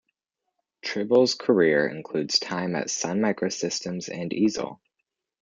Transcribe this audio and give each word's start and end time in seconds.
Tribble's 0.83 1.35
career 1.35 1.87
includes 1.87 2.39
time 2.39 2.75
at 2.75 2.89
Sun 2.89 3.19
Microsystems 3.19 4.09
and 4.11 4.31
Eazel. 4.31 4.79